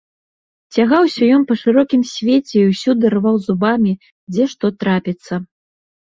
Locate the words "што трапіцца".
4.55-5.35